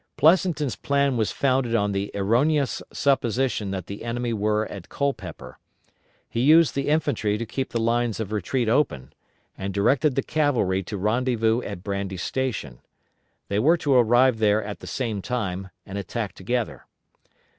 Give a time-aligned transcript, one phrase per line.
[0.17, 5.59] Pleasonton's plan was founded on the erroneous supposition that the enemy were at Culpeper.
[6.27, 9.13] He used the infantry to keep the lines of retreat open,
[9.55, 12.79] and directed the cavalry to rendezvous at Brandy Station.
[13.47, 16.87] They were to arrive there at the same time, and attack together.